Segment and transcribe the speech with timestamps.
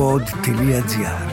[0.00, 1.30] pod.gr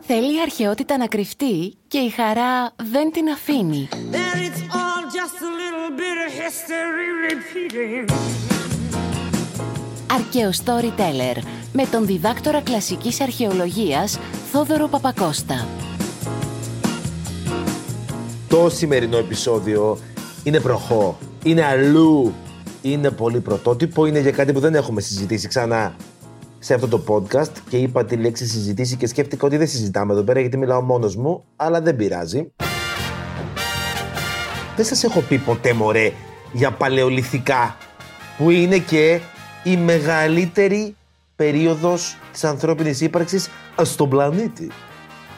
[0.00, 3.88] Θέλει η αρχαιότητα να κρυφτεί και η χαρά δεν την αφήνει.
[3.92, 8.14] Then it's all just a little bit of history repeating.
[10.12, 11.42] Αρχαίο Storyteller
[11.72, 14.18] με τον διδάκτορα κλασικής αρχαιολογίας
[14.52, 15.68] Θόδωρο Παπακώστα.
[18.48, 19.98] Το σημερινό επεισόδιο
[20.44, 21.18] είναι προχώ,
[21.48, 22.34] είναι αλλού,
[22.82, 25.96] είναι πολύ πρωτότυπο, είναι για κάτι που δεν έχουμε συζητήσει ξανά
[26.58, 30.22] σε αυτό το podcast και είπα τη λέξη συζητήσει και σκέφτηκα ότι δεν συζητάμε εδώ
[30.22, 32.52] πέρα γιατί μιλάω μόνος μου, αλλά δεν πειράζει.
[34.76, 36.12] Δεν σας έχω πει ποτέ μωρέ
[36.52, 37.76] για παλαιολιθικά
[38.38, 39.20] που είναι και
[39.64, 40.96] η μεγαλύτερη
[41.36, 43.48] περίοδος της ανθρώπινης ύπαρξης
[43.82, 44.70] στον πλανήτη.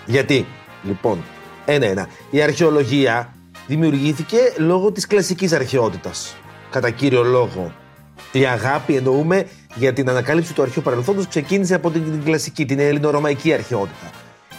[0.07, 0.47] Γιατί,
[0.83, 1.19] λοιπόν,
[1.65, 3.35] ένα-ένα, η αρχαιολογία
[3.71, 6.37] δημιουργήθηκε λόγω της κλασικής αρχαιότητας.
[6.71, 7.73] Κατά κύριο λόγο.
[8.33, 12.79] Η αγάπη εννοούμε για την ανακάλυψη του αρχαίου παρελθόντος ξεκίνησε από την, την κλασική, την
[12.79, 14.11] ελληνορωμαϊκή αρχαιότητα.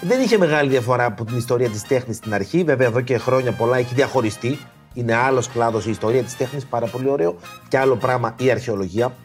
[0.01, 3.51] Δεν είχε μεγάλη διαφορά από την ιστορία της τέχνης στην αρχή, βέβαια εδώ και χρόνια
[3.51, 4.59] πολλά έχει διαχωριστεί.
[4.93, 7.35] Είναι άλλος κλάδος η ιστορία της τέχνης, πάρα πολύ ωραίο,
[7.67, 9.15] και άλλο πράγμα η αρχαιολογία.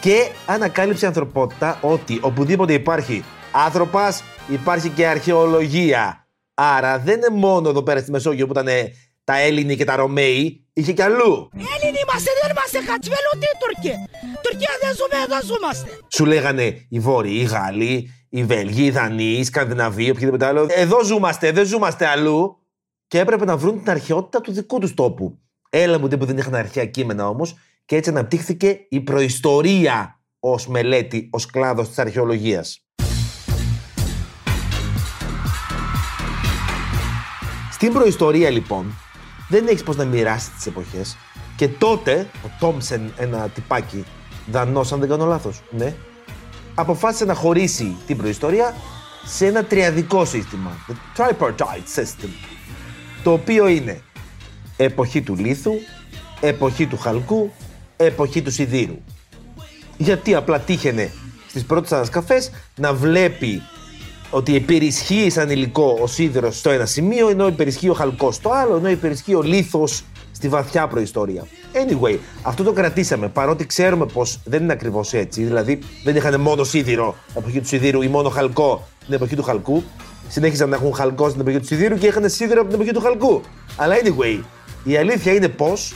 [0.00, 6.26] Και ανακάλυψε η ανθρωπότητα ότι οπουδήποτε υπάρχει άνθρωπος υπάρχει και αρχαιολογία.
[6.54, 8.92] Άρα δεν είναι μόνο εδώ πέρα στη Μεσόγειο που ήταν ε,
[9.24, 11.50] τα Έλληνοι και τα Ρωμαίοι, είχε κι αλλού.
[11.52, 14.08] Έλληνοι είμαστε, δεν είμαστε χατσβέλο, τι Τουρκία.
[14.42, 15.90] Τουρκία δεν ζούμε, εδώ ζούμαστε.
[16.08, 20.66] Σου λέγανε οι Βόρειοι, οι Γάλλοι, οι Βέλγοι, οι Δανείοι, οι Σκανδιναβοί, οποιοδήποτε άλλο.
[20.70, 22.58] Εδώ ζούμαστε, δεν ζούμαστε αλλού.
[23.06, 25.38] Και έπρεπε να βρουν την αρχαιότητα του δικού τους τόπου.
[25.70, 31.28] Έλα μου που δεν είχαν αρχαία κείμενα όμως, και έτσι αναπτύχθηκε η προϊστορία ως μελέτη,
[31.32, 32.78] ως κλάδος της αρχαιολογίας.
[37.70, 38.94] Στην προϊστορία λοιπόν
[39.54, 41.16] δεν έχεις πώς να μοιράσεις τις εποχές.
[41.56, 44.04] Και τότε ο Τόμσεν, ένα τυπάκι
[44.50, 45.94] Δανός, αν δεν κάνω λάθος, ναι,
[46.74, 48.74] αποφάσισε να χωρίσει την προϊστορία
[49.24, 50.70] σε ένα τριαδικό σύστημα.
[50.88, 52.28] The tripartite system.
[53.22, 54.00] Το οποίο είναι
[54.76, 55.72] εποχή του λίθου,
[56.40, 57.52] εποχή του χαλκού,
[57.96, 59.00] εποχή του σιδήρου.
[59.96, 61.12] Γιατί απλά τύχαινε
[61.48, 63.62] στις πρώτες ανασκαφές να βλέπει
[64.34, 68.76] ότι υπερισχύει σαν υλικό ο σίδηρος στο ένα σημείο, ενώ υπερισχύει ο χαλκός στο άλλο,
[68.76, 71.46] ενώ υπερισχύει ο λίθος στη βαθιά προϊστορία.
[71.72, 75.42] Anyway, αυτό το κρατήσαμε παρότι ξέρουμε πως δεν είναι ακριβώς έτσι.
[75.42, 79.42] Δηλαδή, δεν είχαν μόνο σίδηρο την εποχή του σιδήρου ή μόνο χαλκό την εποχή του
[79.42, 79.82] χαλκού.
[80.28, 83.00] Συνέχιζαν να έχουν χαλκό στην εποχή του σιδήρου και είχαν σίδηρο από την εποχή του
[83.00, 83.40] χαλκού.
[83.76, 84.40] Αλλά anyway,
[84.84, 85.94] η αλήθεια είναι πως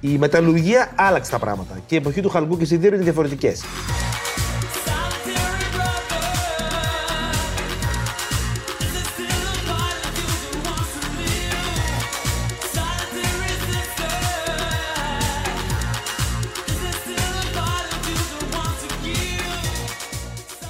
[0.00, 3.62] η μεταλλουργία άλλαξε τα πράγματα και η εποχή του χαλκού και σιδήρου είναι διαφορετικές.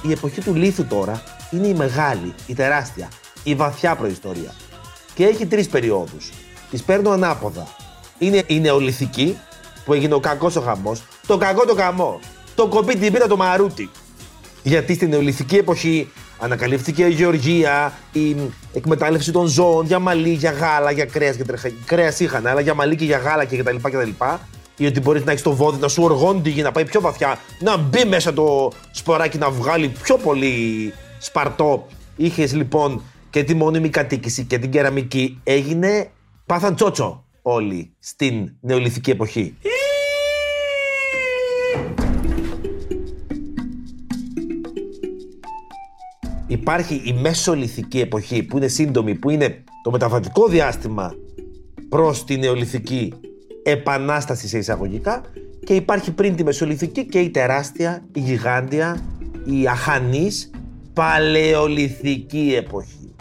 [0.06, 3.08] Η εποχή του λίθου τώρα είναι η μεγάλη, η τεράστια,
[3.42, 4.54] η βαθιά προϊστορία.
[5.14, 6.32] Και έχει τρεις περιόδους.
[6.70, 7.66] Τις παίρνω ανάποδα.
[8.18, 9.38] Είναι η νεολιθική,
[9.84, 12.20] που έγινε ο κακός ο χαμός, το κακό το καμό,
[12.54, 13.90] το κοπί την πίτα το μαρούτι.
[14.62, 18.36] Γιατί στην νεολιθική εποχή ανακαλύφθηκε η γεωργία, η
[18.72, 21.70] εκμετάλλευση των ζώων για μαλλί, για γάλα, για κρέας και τρεχα...
[21.84, 23.76] Κρέας είχαν, αλλά για μαλλί και για γάλα και κτλ.
[23.82, 24.10] κτλ.
[24.76, 27.00] Ή ότι μπορεί να έχεις το βόδι να σου οργώνει τη γη, να πάει πιο
[27.00, 31.86] βαθιά, να μπει μέσα το σποράκι να βγάλει πιο πολύ σπαρτό.
[32.16, 35.40] Είχες λοιπόν και τη μόνιμη κατοίκηση και την κεραμική.
[35.44, 36.10] Έγινε
[36.46, 39.56] πάθαν τσότσο όλοι στην νεολιθική εποχή.
[46.46, 51.14] Υπάρχει η μεσολιθική εποχή που είναι σύντομη, που είναι το μεταβατικό διάστημα
[51.88, 53.12] προς τη νεολιθική
[53.70, 55.20] επανάσταση σε εισαγωγικά
[55.64, 58.96] και υπάρχει πριν τη μεσολιθική και η τεράστια, η γιγάντια,
[59.44, 60.50] η αχανής
[60.92, 63.14] παλαιολιθική εποχή.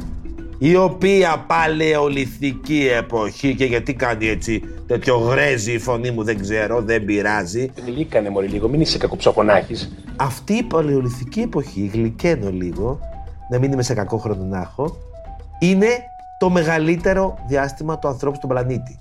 [0.57, 6.81] Η οποία παλαιολιθική εποχή και γιατί κάνει έτσι τέτοιο γρέζι η φωνή μου δεν ξέρω,
[6.81, 7.70] δεν πειράζει.
[7.85, 9.91] Γλύκανε μωρή λίγο, μην είσαι κακοψοχονάχης.
[10.16, 12.99] Αυτή η παλαιολιθική εποχή, γλυκαίνω λίγο,
[13.52, 14.97] να μην είμαι σε κακό χρόνο να έχω,
[15.59, 15.87] είναι
[16.40, 18.99] το μεγαλύτερο διάστημα του ανθρώπου στον πλανήτη.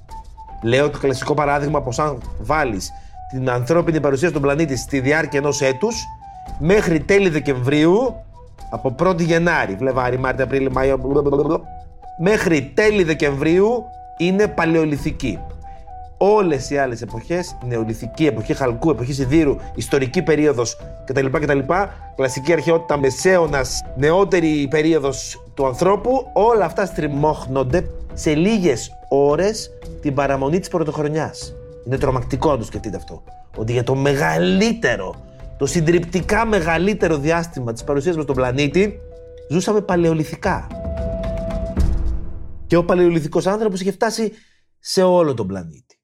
[0.62, 2.90] Λέω το κλασικό παράδειγμα πως αν βάλεις
[3.30, 6.04] την ανθρώπινη παρουσία στον πλανήτη στη διάρκεια ενός έτους
[6.58, 8.14] μέχρι τέλη Δεκεμβρίου
[8.70, 11.60] από 1η Γενάρη, Βλεβάρι, Μάρτιο, Απρίλιο, Μάιο, blablabla,
[12.18, 13.84] μέχρι τέλη Δεκεμβρίου
[14.18, 15.38] είναι παλαιολιθική.
[16.18, 21.26] Όλες οι άλλες εποχές, νεολιθική, εποχή χαλκού, εποχή σιδήρου, ιστορική περίοδος κτλ.
[21.26, 21.58] κτλ
[22.16, 27.84] κλασική αρχαιότητα, μεσαίωνας, νεότερη περίοδος του ανθρώπου, όλα αυτά στριμώχνονται
[28.14, 29.70] σε λίγες ώρες
[30.00, 31.54] την παραμονή της πρωτοχρονιάς.
[31.86, 33.22] Είναι τρομακτικό να το σκεφτείτε αυτό.
[33.56, 35.14] Ότι για το μεγαλύτερο,
[35.58, 39.00] το συντριπτικά μεγαλύτερο διάστημα της παρουσίας μας στον πλανήτη,
[39.50, 40.66] ζούσαμε παλαιολιθικά.
[42.66, 44.32] Και ο παλαιολιθικός άνθρωπος είχε φτάσει
[44.78, 45.98] σε όλο τον πλανήτη.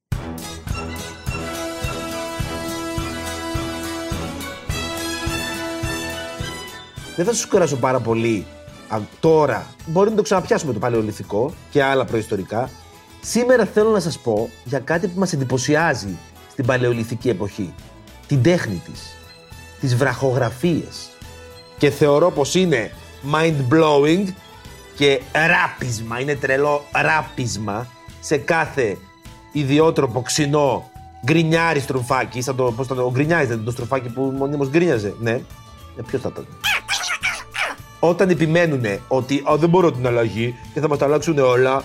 [7.16, 8.46] Δεν θα σας κουράσω πάρα πολύ
[8.88, 9.66] α, τώρα.
[9.86, 12.70] Μπορεί να το ξαναπιάσουμε το παλαιολιθικό και άλλα προϊστορικά.
[13.20, 16.18] Σήμερα θέλω να σας πω για κάτι που μας εντυπωσιάζει
[16.50, 17.74] στην παλαιολιθική εποχή.
[18.26, 19.16] Την τέχνη της.
[19.80, 21.10] Τις βραχογραφίες.
[21.78, 22.90] Και θεωρώ πως είναι
[23.32, 24.24] mind-blowing
[24.96, 27.86] και ράπισμα, είναι τρελό ράπισμα
[28.20, 28.98] σε κάθε
[29.52, 30.90] ιδιότροπο ξινό
[31.24, 35.14] γκρινιάρι στροφάκι, σαν το, πώς ήταν, ο γκρινιάρης δεν ήταν το στροφάκι που μονίμως γκρίνιαζε,
[35.20, 35.30] ναι.
[35.96, 36.46] Ε, ποιος θα ήταν.
[38.00, 41.84] Όταν επιμένουν ότι «Α, δεν μπορώ την αλλαγή και θα μας τα αλλάξουν όλα,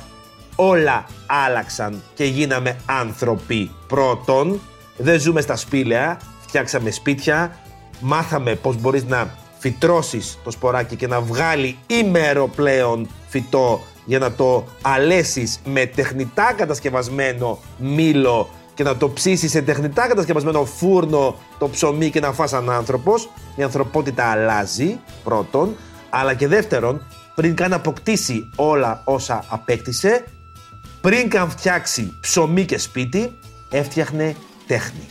[0.55, 3.71] όλα άλλαξαν και γίναμε άνθρωποι.
[3.87, 4.59] Πρώτον,
[4.97, 7.59] δεν ζούμε στα σπήλαια, φτιάξαμε σπίτια,
[7.99, 14.31] μάθαμε πώς μπορείς να φυτρώσεις το σποράκι και να βγάλει ημέρο πλέον φυτό για να
[14.31, 21.69] το αλέσεις με τεχνητά κατασκευασμένο μήλο και να το ψήσεις σε τεχνητά κατασκευασμένο φούρνο το
[21.69, 23.29] ψωμί και να φας σαν άνθρωπος.
[23.55, 25.75] Η ανθρωπότητα αλλάζει, πρώτον.
[26.09, 30.23] Αλλά και δεύτερον, πριν καν αποκτήσει όλα όσα απέκτησε,
[31.05, 33.31] πριν καν φτιάξει ψωμί και σπίτι,
[33.71, 34.35] έφτιαχνε
[34.67, 35.05] τέχνη.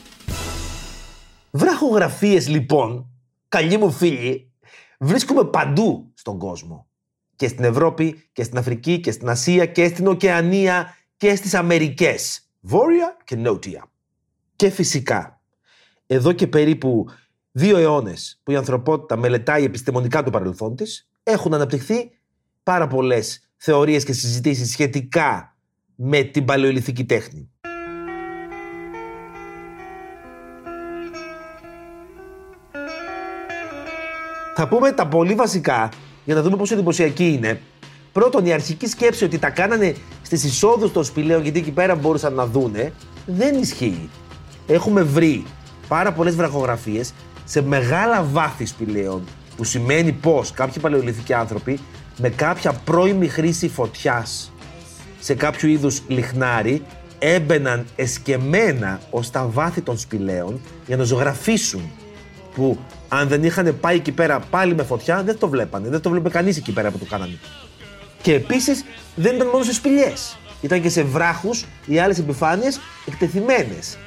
[1.51, 3.11] Βραχογραφίες λοιπόν,
[3.49, 4.53] καλοί μου φίλοι,
[4.99, 6.87] βρίσκουμε παντού στον κόσμο.
[7.37, 12.49] Και στην Ευρώπη και στην Αφρική και στην Ασία και στην Οκεανία και στις Αμερικές.
[12.61, 13.91] Βόρεια και Νότια.
[14.57, 15.41] Και φυσικά,
[16.07, 17.07] εδώ και περίπου
[17.51, 22.11] δύο αιώνες που η ανθρωπότητα μελετάει επιστημονικά το παρελθόν της, έχουν αναπτυχθεί
[22.63, 25.54] πάρα πολλές θεωρίες και συζητήσεις σχετικά
[25.97, 27.49] με την παλαιολιθική τέχνη.
[34.57, 35.89] Θα πούμε τα πολύ βασικά
[36.25, 37.61] για να δούμε πόσο εντυπωσιακή είναι.
[38.13, 42.35] Πρώτον, η αρχική σκέψη ότι τα κάνανε στις εισόδους των σπηλαίων γιατί εκεί πέρα μπορούσαν
[42.35, 42.93] να δούνε,
[43.27, 44.09] δεν ισχύει.
[44.67, 45.45] Έχουμε βρει
[45.89, 47.13] πάρα πολλές βραχογραφίες
[47.45, 49.25] σε μεγάλα βάθη σπηλαίων,
[49.57, 51.79] που σημαίνει πως κάποιοι παλαιολιθικοί άνθρωποι
[52.19, 54.53] με κάποια πρώιμη χρήση φωτιάς
[55.25, 56.83] σε κάποιο είδους λιχνάρι
[57.19, 61.91] έμπαιναν εσκεμμένα ως τα βάθη των σπηλαίων για να ζωγραφίσουν.
[62.55, 62.79] Που
[63.09, 65.89] αν δεν είχαν πάει εκεί πέρα πάλι με φωτιά, δεν το βλέπανε.
[65.89, 67.39] Δεν το βλέπε κανείς εκεί πέρα που το κάνανε.
[68.23, 68.85] Και επίσης
[69.15, 70.39] δεν ήταν μόνο σε σπηλιές.
[70.61, 73.99] Ήταν και σε βράχους ή άλλες επιφάνειες εκτεθειμένες.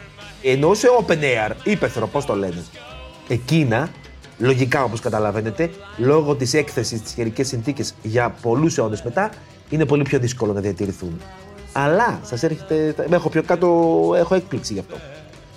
[0.44, 2.64] Ενώ σε open air, ύπεθρο, πώς το λένε.
[3.28, 3.90] Εκείνα,
[4.38, 9.30] λογικά όπως καταλαβαίνετε, λόγω της έκθεσης στι καιρικές συνθήκες για πολλούς αιώνες μετά,
[9.70, 11.22] είναι πολύ πιο δύσκολο να διατηρηθούν.
[11.72, 12.96] Αλλά σας έρχεται.
[13.10, 13.68] Έχω πιο κάτω,
[14.18, 14.96] έχω έκπληξη γι' αυτό.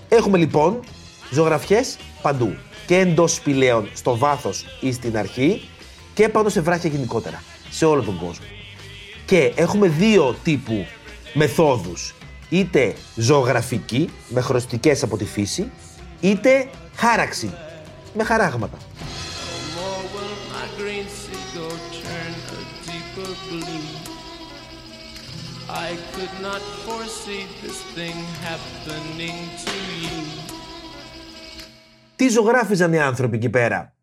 [0.08, 0.80] Έχουμε λοιπόν
[1.30, 2.54] ζωγραφιές παντού.
[2.86, 5.68] Και εντός σπηλαίων στο βάθος ή στην αρχή
[6.14, 7.42] και πάνω σε βράχια γενικότερα.
[7.70, 8.44] Σε όλο τον κόσμο.
[9.26, 10.86] Και έχουμε δύο τύπου
[11.34, 12.14] μεθόδους.
[12.48, 15.70] Είτε ζωγραφική, με χρωστικές από τη φύση,
[16.20, 17.50] είτε χάραξη,
[18.14, 18.76] με χαράγματα.
[25.72, 28.16] I could not foresee this thing
[28.48, 30.18] happening to you.
[32.16, 33.96] Τι ζωγράφιζαν οι άνθρωποι εκεί πέρα;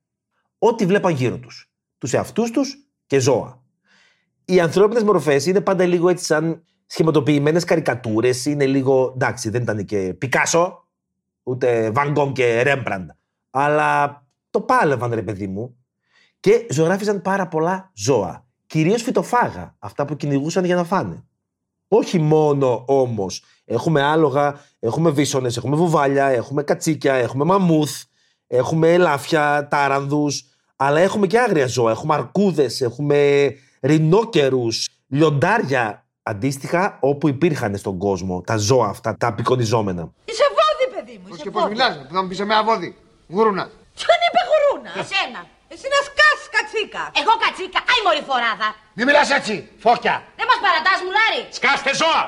[0.58, 1.72] Ό,τι βλέπαν γύρω τους.
[1.98, 3.64] Τους εαυτούς τους και ζώα.
[4.46, 8.46] Οι ανθρώπινες μορφές είναι πάντα λίγο έτσι σαν σχηματοποιημένες καρικατούρες.
[8.46, 10.88] Είναι λίγο, εντάξει δεν ήταν και Πικάσο,
[11.44, 13.10] ούτε Βαγκόμ και Ρέμπραντ.
[13.50, 15.78] Αλλά το πάλευαν ρε παιδί μου.
[16.40, 18.46] Και ζωγράφιζαν πάρα πολλά ζώα.
[18.66, 21.27] Κυρίως φυτοφάγα, αυτά που κυνηγούσαν για να φάνε.
[21.88, 23.44] Όχι μόνο όμως.
[23.66, 28.04] Έχουμε άλογα, έχουμε βίσονες, έχουμε βουβάλια, έχουμε κατσίκια, έχουμε μαμούθ,
[28.48, 30.44] έχουμε ελάφια, τάρανδους,
[30.76, 31.92] αλλά έχουμε και άγρια ζώα.
[31.92, 33.50] Έχουμε αρκούδες, έχουμε
[33.82, 36.02] ρινόκερους, λιοντάρια.
[36.24, 40.12] Αντίστοιχα όπου υπήρχαν στον κόσμο τα ζώα αυτά, τα απεικονιζόμενα.
[40.26, 41.28] Είσαι βόδι, παιδί μου.
[41.28, 41.74] Πώς Είσαι και πώς βόδι.
[41.74, 42.96] μιλάς, που θα μου πεις εμένα βόδι.
[43.28, 43.70] Γουρούνας.
[44.00, 44.96] Ποιον είπε γουρούνας.
[45.04, 45.42] Εσένα.
[45.74, 46.17] Εσύ να σκάς
[46.68, 47.04] κατσίκα.
[47.22, 48.68] Εγώ κατσίκα, άι μωρή φοράδα.
[48.94, 49.54] Μη μιλάς έτσι,
[49.86, 50.16] φώκια.
[50.40, 51.42] Δεν μας παρατάς μουλάρι.
[51.58, 52.24] Σκάστε ζώα!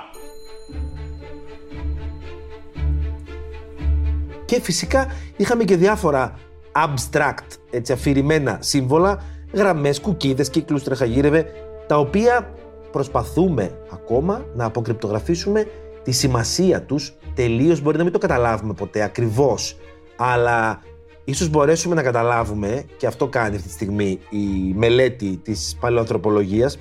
[4.45, 5.01] Και φυσικά
[5.37, 6.39] είχαμε και διάφορα
[6.71, 11.45] abstract, έτσι αφηρημένα σύμβολα, γραμμές, κουκίδες, κύκλους τρεχαγύρευε,
[11.87, 12.53] τα οποία
[12.91, 15.67] προσπαθούμε ακόμα να αποκρυπτογραφήσουμε
[16.03, 17.13] τη σημασία τους.
[17.35, 19.77] Τελείως μπορεί να μην το καταλάβουμε ποτέ ακριβώς,
[20.17, 20.81] αλλά
[21.29, 26.77] ίσως μπορέσουμε να καταλάβουμε, και αυτό κάνει αυτή τη στιγμή η μελέτη της παλαιοανθρωπολογίας,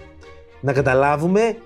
[0.61, 1.57] να καταλάβουμε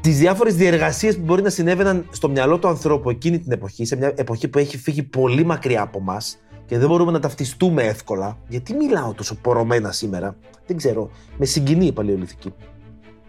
[0.00, 3.96] τις διάφορες διεργασίες που μπορεί να συνέβαιναν στο μυαλό του ανθρώπου εκείνη την εποχή, σε
[3.96, 6.20] μια εποχή που έχει φύγει πολύ μακριά από εμά
[6.66, 8.38] και δεν μπορούμε να ταυτιστούμε εύκολα.
[8.48, 11.10] Γιατί μιλάω τόσο πορωμένα σήμερα, δεν ξέρω.
[11.36, 12.52] Με συγκινεί η παλαιολιθική.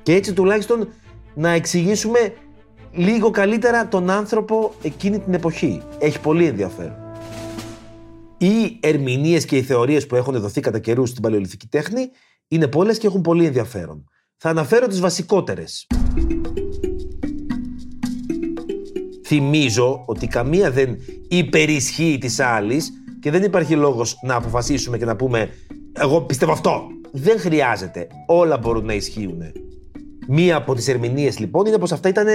[0.03, 0.87] Και έτσι τουλάχιστον
[1.33, 2.33] να εξηγήσουμε
[2.91, 5.81] λίγο καλύτερα τον άνθρωπο εκείνη την εποχή.
[5.99, 7.08] Έχει πολύ ενδιαφέρον.
[8.41, 12.10] Οι ερμηνείες και οι θεωρίες που έχουν δοθεί κατά καιρούς στην παλαιολιθική τέχνη
[12.48, 14.03] είναι πολλές και έχουν πολύ ενδιαφέρον.
[14.38, 15.88] Θα αναφέρω τις βασικότερες.
[19.25, 20.98] Θυμίζω ότι καμία δεν
[21.29, 22.91] υπερισχύει της άλλης
[23.22, 25.50] και δεν υπάρχει λόγος να αποφασίσουμε και να πούμε
[25.93, 26.81] εγώ πιστεύω αυτό.
[27.12, 28.08] Δεν χρειάζεται.
[28.27, 29.41] Όλα μπορούν να ισχύουν.
[30.27, 32.27] Μία από τις ερμηνείες λοιπόν είναι πως αυτά ήταν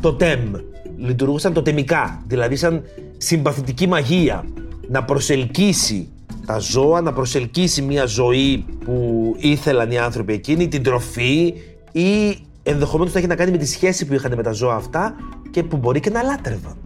[0.00, 0.52] το τεμ.
[0.96, 2.82] Λειτουργούσαν το τεμικά, δηλαδή σαν
[3.16, 4.44] συμπαθητική μαγεία.
[4.88, 6.08] Να προσελκύσει
[6.46, 11.54] τα ζώα, να προσελκύσει μια ζωή που ήθελαν οι άνθρωποι εκείνοι, την τροφή
[11.92, 15.14] ή ενδεχομένως να έχει να κάνει με τη σχέση που είχαν με τα ζώα αυτά
[15.50, 16.76] και που μπορεί και να λάτρευαν.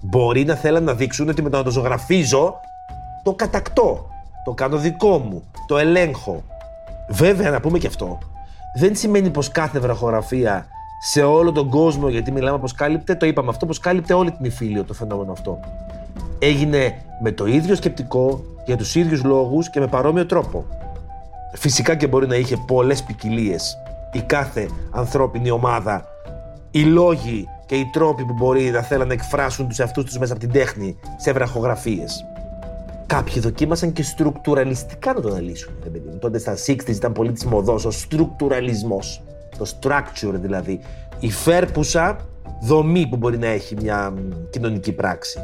[0.00, 2.54] Μπορεί να θέλαν να δείξουν ότι με το να το ζωγραφίζω
[3.24, 4.08] το κατακτώ,
[4.44, 6.44] το κάνω δικό μου, το ελέγχω.
[7.08, 8.18] Βέβαια να πούμε και αυτό,
[8.78, 10.66] δεν σημαίνει πως κάθε βραχογραφία
[11.02, 14.44] σε όλο τον κόσμο, γιατί μιλάμε πως κάλυπτε, το είπαμε αυτό, πως κάλυπτε όλη την
[14.44, 15.60] υφήλιο το φαινόμενο αυτό.
[16.42, 20.66] Έγινε με το ίδιο σκεπτικό, για τους ίδιους λόγους και με παρόμοιο τρόπο.
[21.54, 23.76] Φυσικά και μπορεί να είχε πολλές ποικιλίες
[24.12, 26.04] η κάθε ανθρώπινη ομάδα,
[26.70, 30.32] οι λόγοι και οι τρόποι που μπορεί να θέλουν να εκφράσουν τους εαυτούς τους μέσα
[30.32, 32.24] από την τέχνη σε βραχογραφίες.
[33.06, 35.72] Κάποιοι δοκίμασαν και στρουκτουραλιστικά να το αναλύσουν.
[35.82, 36.18] ρε παιδί μου.
[36.18, 39.22] Τότε στα 60 ήταν πολύ της μοδός ο στρουκτουραλισμός.
[39.58, 40.80] Το structure δηλαδή.
[41.20, 42.16] Η φέρπουσα
[42.60, 44.16] δομή που μπορεί να έχει μια μ,
[44.50, 45.40] κοινωνική πράξη.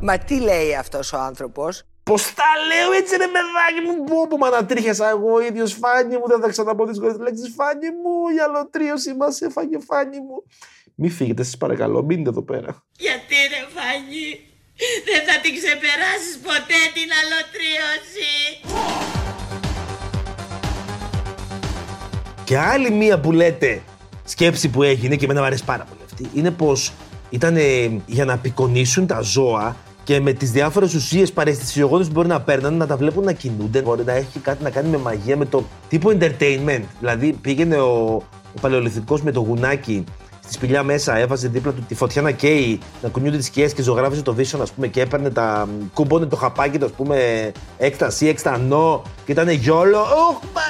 [0.00, 5.08] Μα τι λέει αυτός ο άνθρωπος; Πώς τα λέω έτσι, ρε παιδάκι μου, πωπω ανατρίχιασα
[5.08, 6.26] εγώ ο ίδιος Φάνη μου.
[6.26, 8.14] Δεν θα ξαναπώ τις λέξεις Φάνη μου.
[8.36, 10.36] Η αλλοτρίωση μας έφαγε Φάνη μου.
[10.94, 12.82] Μη φύγετε, σας παρακαλώ, μείνετε εδώ πέρα.
[12.98, 14.28] Γιατί ρε Φάνη,
[15.08, 18.34] δεν θα την ξεπεράσεις ποτέ την αλλοτρίωση.
[22.44, 23.82] Και άλλη μία που λέτε
[24.24, 26.92] σκέψη που έγινε και εμένα μου αρέσει πάρα πολύ αυτή είναι πως
[27.30, 27.56] ήταν
[28.06, 29.76] για να απεικονίσουν τα ζώα
[30.08, 33.82] και με τις διάφορες ουσίες παρεστησιογόνε που μπορεί να παίρνουν να τα βλέπουν να κινούνται.
[33.82, 36.82] Μπορεί να έχει κάτι να κάνει με μαγεία, με το τύπο entertainment.
[36.98, 38.14] Δηλαδή πήγαινε ο,
[38.56, 40.04] ο παλαιολιθικός με το γουνάκι
[40.42, 43.82] στη σπηλιά μέσα, έβαζε δίπλα του τη φωτιά να καίει, να κουνιούνται τις σκιές και
[43.82, 45.68] ζωγράφιζε το βίσον, ας πούμε, και έπαιρνε τα.
[45.94, 50.00] κούμπονε το χαπάκι του, ας πούμε, έκταση, εξτανό, και ήταν γιόλο.
[50.00, 50.62] Ωχ, μα,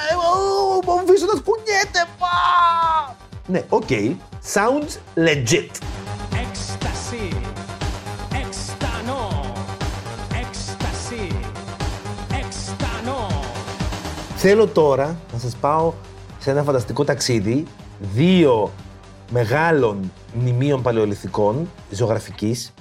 [0.93, 3.17] ο βίσονα κουνιέται, πα!
[3.47, 3.89] Ναι, ok.
[4.55, 5.71] Sounds legit.
[14.51, 15.93] Θέλω τώρα να σας πάω
[16.39, 17.67] σε ένα φανταστικό ταξίδι
[18.01, 18.73] δύο
[19.31, 22.75] μεγάλων μνημείων παλαιολιθικής ζωγραφικής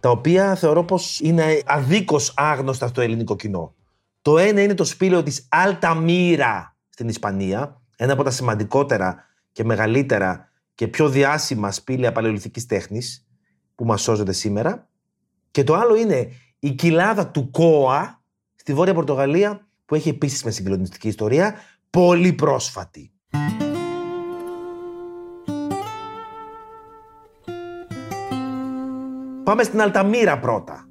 [0.00, 3.74] τα οποία θεωρώ πως είναι αδίκως άγνωστα στο ελληνικό κοινό.
[4.22, 10.50] Το ένα είναι το σπήλαιο της Αλταμίρα στην Ισπανία, ένα από τα σημαντικότερα και μεγαλύτερα
[10.74, 13.26] και πιο διάσημα σπήλαια παλαιολιθικής τέχνης
[13.74, 14.88] που μας σώζονται σήμερα.
[15.50, 16.28] Και το άλλο είναι
[16.58, 18.22] η κοιλάδα του Κόα
[18.54, 21.54] στη Βόρεια Πορτογαλία που έχει επίσης μες συγκλονιστική ιστορία,
[21.90, 23.12] πολύ πρόσφατη.
[29.44, 30.88] Πάμε στην Αλταμίρα πρώτα.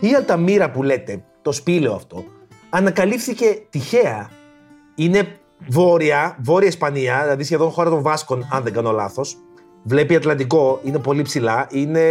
[0.00, 2.24] Η Αλταμίρα που λέτε, το σπήλαιο αυτό,
[2.70, 4.30] ανακαλύφθηκε τυχαία.
[4.94, 9.36] Είναι βόρεια, βόρεια Ισπανία, δηλαδή σχεδόν χώρα των Βάσκων, αν δεν κάνω λάθος.
[9.82, 12.04] Βλέπει Ατλαντικό, είναι πολύ ψηλά, είναι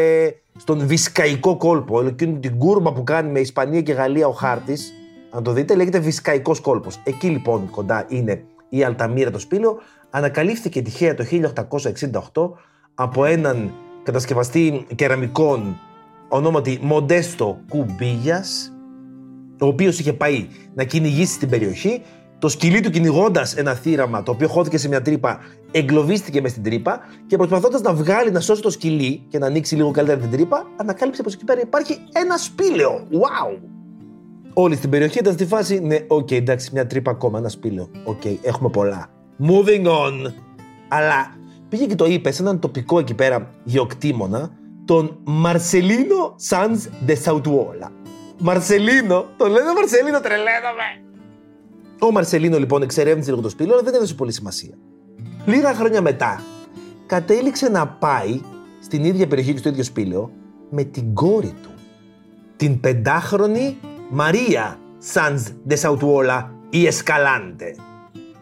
[0.57, 2.01] στον Βυσκαϊκό κόλπο.
[2.01, 4.93] Εκείνη την κούρμα που κάνει με Ισπανία και Γαλλία ο χάρτης,
[5.29, 6.99] αν το δείτε, λέγεται Βυσκαϊκό κόλπος.
[7.03, 9.77] Εκεί λοιπόν κοντά είναι η Αλταμίρα το σπήλαιο.
[10.09, 11.25] Ανακαλύφθηκε τυχαία το
[12.33, 12.49] 1868
[12.93, 15.79] από έναν κατασκευαστή κεραμικών
[16.29, 18.73] ονόματι Μοντέστο Κουμπίγιας,
[19.59, 22.01] ο οποίος είχε πάει να κυνηγήσει στην περιοχή.
[22.39, 25.39] Το σκυλί του κυνηγώντας ένα θήραμα, το οποίο χώθηκε σε μια τρύπα,
[25.71, 29.75] εγκλωβίστηκε μες στην τρύπα και προσπαθώντας να βγάλει, να σώσει το σκυλί και να ανοίξει
[29.75, 33.07] λίγο καλύτερα την τρύπα, ανακάλυψε πως εκεί πέρα υπάρχει ένα σπήλαιο.
[33.11, 33.78] Wow!
[34.53, 37.89] Όλοι στην περιοχή ήταν στη φάση, ναι, οκ, εντάξει, μια τρύπα ακόμα, ένα σπήλαιο.
[38.03, 39.09] Οκ, έχουμε πολλά.
[39.39, 40.33] Moving on.
[40.87, 41.33] Αλλά
[41.69, 44.51] πήγε και το είπε σε έναν τοπικό εκεί πέρα γεωκτήμονα,
[44.85, 47.91] τον Μαρσελίνο Σανς de Σαουτουόλα.
[48.39, 51.09] Μαρσελίνο, τον λένε Μαρσελίνο, τρελαίνομαι.
[52.01, 54.73] Ο Μαρσελίνο λοιπόν εξερεύνησε λίγο το σπήλαιο, αλλά δεν έδωσε πολύ σημασία.
[55.45, 56.41] Λίγα χρόνια μετά,
[57.05, 58.41] κατέληξε να πάει
[58.81, 60.31] στην ίδια περιοχή και στο ίδιο σπήλαιο
[60.69, 61.69] με την κόρη του.
[62.55, 63.77] Την πεντάχρονη
[64.11, 67.75] Μαρία Σανς de Σαουτουόλα η Εσκαλάντε.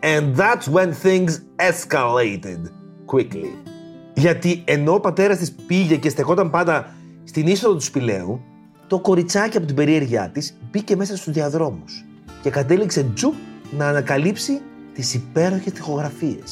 [0.02, 2.62] And that's when things escalated.
[3.06, 3.72] quickly.
[4.14, 8.42] Γιατί ενώ ο πατέρας της πήγε και στεκόταν πάντα στην είσοδο του σπηλαίου,
[8.88, 12.06] το κοριτσάκι από την περιέργειά της μπήκε μέσα στους διαδρόμους
[12.42, 13.34] και κατέληξε τζουπ
[13.78, 14.62] να ανακαλύψει
[14.94, 16.44] τις υπέροχες τοιχογραφίε.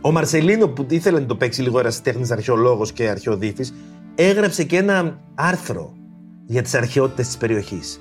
[0.00, 3.68] Ο Μαρσελίνο, που ήθελε να το παίξει λίγο ερασιτέχνη αρχαιολόγος και αρχαιοδίτη,
[4.14, 5.94] έγραψε και ένα άρθρο
[6.50, 8.00] για τις αρχαιότητες της περιοχής.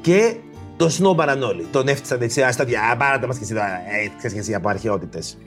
[0.00, 0.36] Και
[0.76, 1.66] το σνόμπαραν όλοι.
[1.70, 4.68] Τον έφτιαξαν έτσι, άστα δια, πάρατε μας και εσύ, τώρα, ε, ξέρεις και εσύ από
[4.68, 5.38] αρχαιότητες.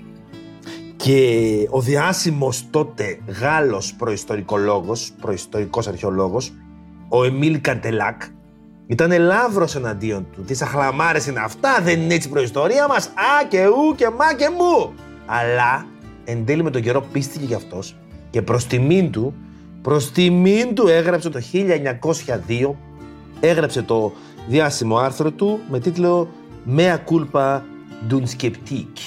[0.96, 6.54] Και ο διάσημος τότε Γάλλος προϊστορικολόγος, προϊστορικός αρχαιολόγος,
[7.10, 8.22] ο Εμίλ Καντελάκ,
[8.88, 10.42] ήταν ελάβρος εναντίον του.
[10.42, 13.06] Τι αχλαμάρες είναι αυτά, δεν είναι έτσι η προϊστορία μας.
[13.08, 14.94] Α και ου και μα και μου.
[15.26, 15.86] Αλλά
[16.24, 17.98] εν τέλει με τον καιρό πίστηκε κι αυτός
[18.30, 19.34] και προς τιμήν του,
[19.86, 22.76] προς τιμήν του έγραψε το 1902,
[23.40, 24.14] έγραψε το
[24.48, 26.30] διάσημο άρθρο του με τίτλο
[26.78, 27.62] «Mea culpa
[28.10, 29.04] d'un skeptique».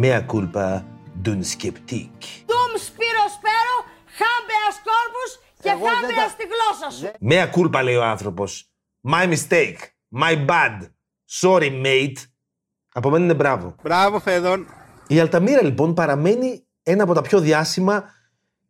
[0.00, 0.82] «Mea culpa
[1.24, 2.28] d'un skeptique».
[2.46, 3.76] Τουμ σπύρο σπέρο,
[4.18, 5.30] χάμπεας κόρπους
[5.60, 7.10] και χάμπεας στη γλώσσα σου.
[7.28, 8.70] «Mea culpa» λέει ο άνθρωπος.
[9.10, 9.78] «My mistake.
[10.20, 10.88] My bad.
[11.40, 12.22] Sorry mate».
[12.92, 13.74] Από μένα είναι μπράβο.
[13.82, 14.66] Μπράβο, Φεδόν.
[15.06, 18.04] Η Αλταμίρα λοιπόν παραμένει ένα από τα πιο διάσημα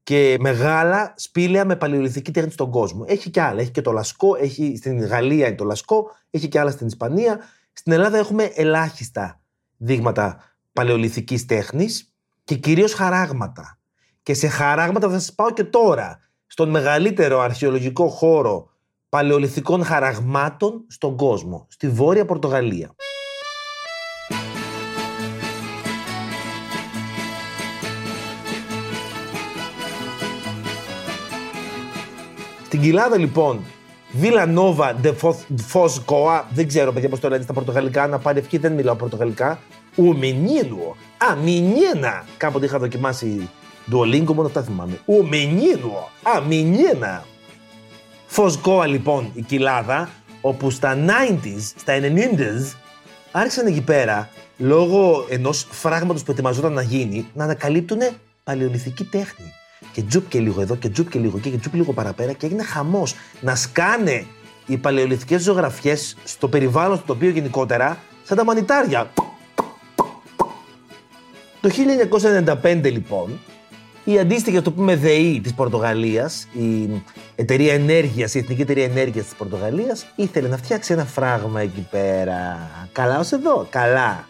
[0.02, 3.04] και μεγάλα σπήλαια με παλαιολιθική τέχνη στον κόσμο.
[3.08, 3.60] Έχει και άλλα.
[3.60, 7.38] Έχει και το Λασκό, έχει στην Γαλλία είναι το Λασκό, έχει και άλλα στην Ισπανία.
[7.72, 9.40] Στην Ελλάδα έχουμε ελάχιστα
[9.76, 12.12] δείγματα παλαιολιθικής τέχνης
[12.44, 13.78] και κυρίως χαράγματα.
[14.22, 18.70] Και σε χαράγματα θα σας πάω και τώρα στον μεγαλύτερο αρχαιολογικό χώρο
[19.08, 22.94] παλαιολιθικών χαραγμάτων στον κόσμο, στη Βόρεια Πορτογαλία.
[32.68, 33.60] Στην κοιλάδα λοιπόν,
[34.12, 35.00] Βίλα Νόβα
[35.72, 39.58] Φoscoa, δεν ξέρω παιδιά πώς το λένε στα πορτογαλικά, να πάρει ευχή, δεν μιλάω πορτογαλικά.
[39.96, 43.50] Ο Menino, α, Menina, κάποτε είχα δοκιμάσει
[43.92, 45.00] Duolingo, μόνο αυτά θυμάμαι.
[45.06, 47.22] Ο Menino, α, Menina.
[48.26, 52.76] Φοσγκόα λοιπόν η κοιλάδα, όπου στα 90s, στα 90s,
[53.32, 54.28] άρχισαν εκεί πέρα,
[54.58, 57.98] λόγω ενός φράγματος που ετοιμαζόταν να γίνει, να ανακαλύπτουν
[58.44, 59.52] παλαιολιθική τέχνη
[59.98, 62.46] και τζουπ και λίγο εδώ και τζουπ και λίγο εκεί και τζουπ λίγο παραπέρα και
[62.46, 64.24] έγινε χαμός να σκάνε
[64.66, 69.10] οι παλαιολιθικές ζωγραφιές στο περιβάλλον στο τοπίο γενικότερα σαν τα μανιτάρια.
[71.60, 71.70] Το
[72.62, 73.40] 1995 λοιπόν
[74.04, 77.02] η αντίστοιχη, ας το πούμε, ΔΕΗ της Πορτογαλίας, η
[77.34, 82.70] εταιρεία ενέργειας, η Εθνική Εταιρεία Ενέργειας της Πορτογαλίας, ήθελε να φτιάξει ένα φράγμα εκεί πέρα.
[82.92, 84.26] Καλά ως εδώ, καλά.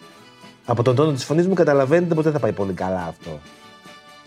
[0.65, 3.39] Από τον τόνο της φωνής μου καταλαβαίνετε πως δεν θα πάει πολύ καλά αυτό.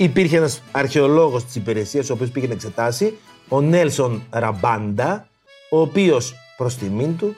[0.02, 5.26] Υπήρχε ένας αρχαιολόγος της υπηρεσίας, ο οποίος πήγε να εξετάσει, ο Νέλσον Ραμπάντα,
[5.70, 7.36] ο οποίος προς τιμήν του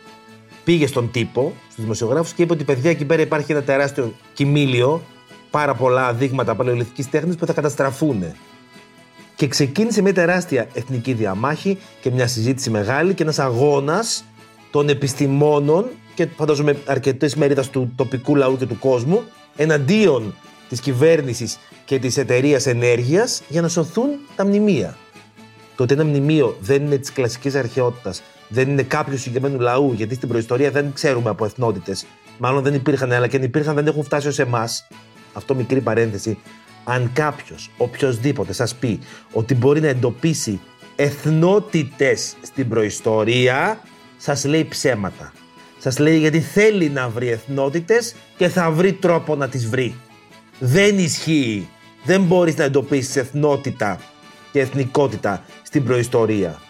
[0.64, 5.02] πήγε στον τύπο, στους δημοσιογράφους και είπε ότι παιδιά εκεί πέρα υπάρχει ένα τεράστιο κοιμήλιο,
[5.50, 8.24] πάρα πολλά δείγματα παλαιολιθικής τέχνης που θα καταστραφούν.
[9.36, 14.24] Και ξεκίνησε μια τεράστια εθνική διαμάχη και μια συζήτηση μεγάλη και ένας αγώνας
[14.70, 19.22] των επιστημόνων και φαντάζομαι αρκετές μερίδας του τοπικού λαού και του κόσμου
[19.56, 20.34] εναντίον
[20.74, 24.96] της κυβέρνησης και της εταιρείας ενέργειας για να σωθούν τα μνημεία.
[25.76, 30.14] Το ότι ένα μνημείο δεν είναι της κλασικής αρχαιότητας, δεν είναι κάποιου συγκεκριμένου λαού, γιατί
[30.14, 32.06] στην προϊστορία δεν ξέρουμε από εθνότητες,
[32.38, 34.88] μάλλον δεν υπήρχαν, αλλά και αν υπήρχαν δεν έχουν φτάσει ως εμάς.
[35.32, 36.38] Αυτό μικρή παρένθεση.
[36.84, 38.98] Αν κάποιος, οποιοδήποτε σας πει
[39.32, 40.60] ότι μπορεί να εντοπίσει
[40.96, 43.80] εθνότητες στην προϊστορία,
[44.16, 45.32] σας λέει ψέματα.
[45.78, 49.94] Σας λέει γιατί θέλει να βρει εθνότητες και θα βρει τρόπο να τις βρει.
[50.58, 51.68] Δεν ισχύει.
[52.04, 54.00] Δεν μπορείς να εντοπίσεις εθνότητα
[54.52, 56.60] και εθνικότητα στην προϊστορία.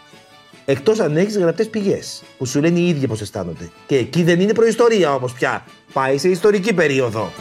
[0.65, 3.71] Εκτός αν έχεις γραπτές πηγές που σου λένε οι ίδιοι πώς αισθάνονται.
[3.87, 5.65] Και εκεί δεν είναι προϊστορία όμως πια.
[5.93, 7.33] Πάει σε ιστορική περίοδο.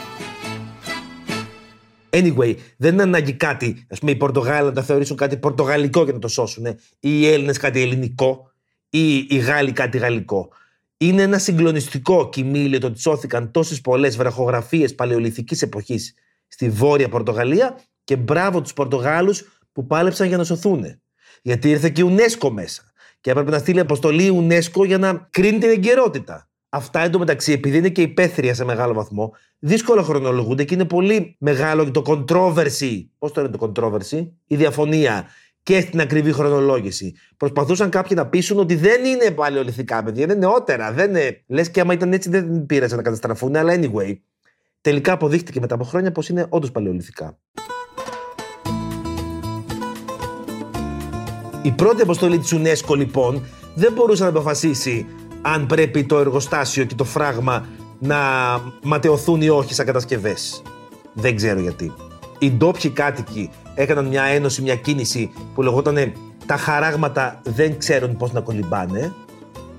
[2.10, 6.12] Anyway, δεν είναι ανάγκη κάτι, ας πούμε, οι Πορτογάλοι να τα θεωρήσουν κάτι πορτογαλικό και
[6.12, 8.50] να το σώσουν, ή οι Έλληνες κάτι ελληνικό,
[8.90, 10.48] ή οι Γάλλοι κάτι γαλλικό.
[10.96, 16.14] Είναι ένα συγκλονιστικό κοιμήλιο το ότι σώθηκαν τόσες πολλές βραχογραφίες παλαιολιθικής εποχής
[16.54, 20.84] στη Βόρεια Πορτογαλία και μπράβο τους Πορτογάλους που πάλεψαν για να σωθούν.
[21.42, 22.82] Γιατί ήρθε και η UNESCO μέσα.
[23.20, 26.48] Και έπρεπε να στείλει αποστολή UNESCO για να κρίνει την εγκαιρότητα.
[26.68, 31.90] Αυτά εντωμεταξύ, επειδή είναι και υπαίθρια σε μεγάλο βαθμό, δύσκολα χρονολογούνται και είναι πολύ μεγάλο
[31.90, 33.06] το controversy.
[33.18, 35.26] Πώς το λένε το controversy, η διαφωνία
[35.62, 37.14] και στην ακριβή χρονολόγηση.
[37.36, 40.92] Προσπαθούσαν κάποιοι να πείσουν ότι δεν είναι παλαιολιθικά παιδιά, είναι νεότερα.
[40.92, 41.42] Δεν είναι...
[41.46, 44.18] Λες και άμα ήταν έτσι δεν πήρασαν να καταστραφούν, αλλά anyway.
[44.84, 47.38] Τελικά αποδείχτηκε μετά από χρόνια πως είναι όντως παλαιολιθικά.
[51.62, 53.42] Η πρώτη αποστολή της UNESCO λοιπόν
[53.74, 55.06] δεν μπορούσε να αποφασίσει
[55.42, 57.66] αν πρέπει το εργοστάσιο και το φράγμα
[57.98, 58.18] να
[58.82, 60.62] ματαιωθούν ή όχι σαν κατασκευές.
[61.12, 61.92] Δεν ξέρω γιατί.
[62.38, 66.12] οι ντόπιοι κάτοικοι έκαναν μια ένωση, μια κίνηση που λεγόταν
[66.46, 69.12] Τα χαράγματα δεν ξέρουν πώς να κολυμπάνε.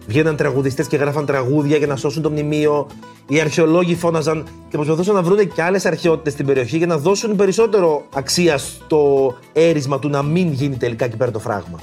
[0.07, 2.87] Βγαίναν τραγουδιστές και γράφαν τραγούδια για να σώσουν το μνημείο.
[3.27, 7.35] Οι αρχαιολόγοι φώναζαν και προσπαθούσαν να βρουν και άλλες αρχαιότητες στην περιοχή για να δώσουν
[7.35, 11.79] περισσότερο αξία στο έρισμα του να μην γίνει τελικά εκεί πέρα το φράγμα.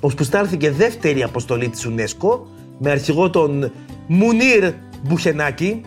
[0.00, 2.38] Ώσπου στάλθηκε δεύτερη αποστολή της UNESCO
[2.78, 3.72] με αρχηγό τον
[4.06, 5.80] Μουνίρ Μπουχενάκη.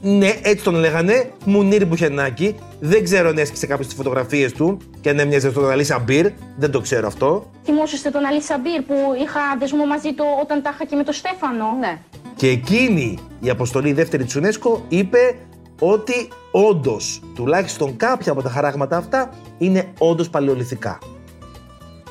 [0.00, 2.54] Ναι, έτσι τον λέγανε, Μουνίρ Μπουχενάκη.
[2.80, 6.30] Δεν ξέρω αν έσκησε κάποιο τις φωτογραφίες του και αν έμοιαζε στον Αλή Σαμπίρ.
[6.56, 7.50] Δεν το ξέρω αυτό.
[7.64, 11.14] Θυμόσαστε τον Αλή Σαμπίρ που είχα δεσμό μαζί του όταν τα είχα και με τον
[11.14, 11.98] Στέφανο; Ναι.
[12.36, 15.36] Και εκείνη η αποστολή δεύτερη της UNESCO είπε
[15.80, 20.98] ότι όντως τουλάχιστον κάποια από τα χαράγματα αυτά είναι όντως παλαιοληθικά.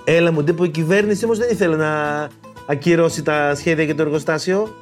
[0.04, 2.28] Έλα μου, που η κυβέρνηση όμως δεν ήθελε να
[2.68, 4.76] ακυρώσει τα σχέδια για το εργοστάσιο,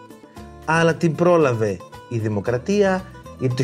[0.66, 1.78] αλλά την πρόλαβε
[2.10, 3.06] η δημοκρατία,
[3.40, 3.64] γιατί το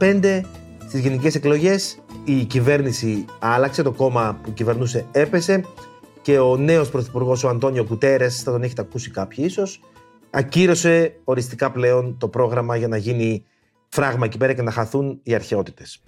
[0.00, 0.40] 1995
[0.88, 5.64] στις γενικές εκλογές η κυβέρνηση άλλαξε, το κόμμα που κυβερνούσε έπεσε
[6.22, 9.80] και ο νέος πρωθυπουργός ο Αντώνιο Κουτέρες, θα τον έχετε ακούσει κάποιοι ίσως,
[10.30, 13.44] ακύρωσε οριστικά πλέον το πρόγραμμα για να γίνει
[13.88, 16.02] φράγμα εκεί πέρα και να χαθούν οι αρχαιότητες.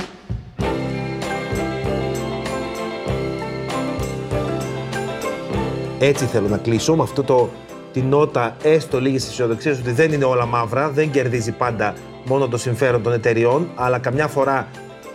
[5.98, 7.50] Έτσι θέλω να κλείσω με αυτό το
[7.94, 12.56] τη νότα έστω λίγης αισιοδοξίας ότι δεν είναι όλα μαύρα, δεν κερδίζει πάντα μόνο το
[12.56, 14.68] συμφέρον των εταιριών, αλλά καμιά φορά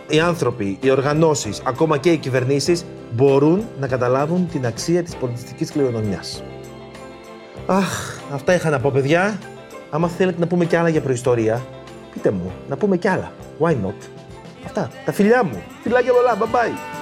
[0.08, 5.72] οι άνθρωποι, οι οργανώσεις, ακόμα και οι κυβερνήσεις μπορούν να καταλάβουν την αξία της πολιτιστικής
[5.72, 6.42] κληρονομιάς.
[7.66, 9.38] Αχ, αυτά είχα να πω παιδιά.
[9.90, 11.66] Άμα θέλετε να πούμε κι άλλα για προϊστορία,
[12.12, 13.32] πείτε μου, να πούμε κι άλλα.
[13.58, 14.08] Why not?
[14.64, 15.62] Αυτά, τα φιλιά μου.
[15.82, 16.99] Φιλάκια πολλά, bye bye.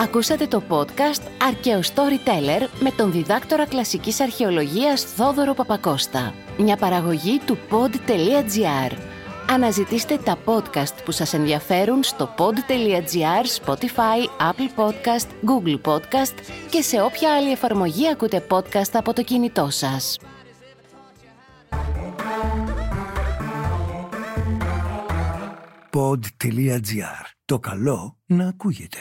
[0.00, 6.34] Ακούσατε το podcast «Αρκαίο Storyteller» με τον διδάκτορα κλασικής αρχαιολογίας Θόδωρο Παπακώστα.
[6.58, 8.96] Μια παραγωγή του pod.gr.
[9.50, 16.34] Αναζητήστε τα podcast που σας ενδιαφέρουν στο pod.gr, Spotify, Apple Podcast, Google Podcast
[16.70, 20.18] και σε όποια άλλη εφαρμογή ακούτε podcast από το κινητό σας.
[25.92, 27.24] Pod.gr.
[27.44, 28.98] Το καλό να ακούγεται.